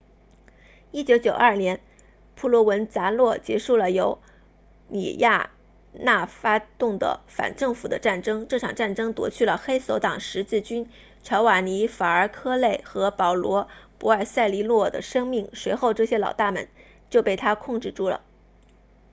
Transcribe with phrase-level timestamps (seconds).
[0.93, 1.79] 1992年
[2.35, 4.19] 普罗文扎诺 provenzano 结束了由
[4.89, 5.51] 里亚
[5.93, 10.89] 纳发动的反政府的战争这场战争夺去了黑手党十字军
[11.21, 13.67] 乔瓦尼法尔科内 giovanni falcone 和保罗
[13.99, 16.67] 博尔塞利诺 paolo borsellino 的生命随后这些老大们
[17.11, 18.23] 就被他控制住了